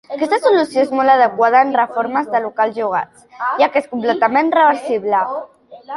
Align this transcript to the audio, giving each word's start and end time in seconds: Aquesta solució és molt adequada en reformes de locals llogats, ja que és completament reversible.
Aquesta 0.13 0.37
solució 0.43 0.79
és 0.85 0.93
molt 0.99 1.13
adequada 1.15 1.59
en 1.65 1.75
reformes 1.81 2.31
de 2.37 2.43
locals 2.45 2.79
llogats, 2.79 3.27
ja 3.61 3.69
que 3.75 3.83
és 3.85 3.91
completament 3.95 4.51
reversible. 4.61 5.21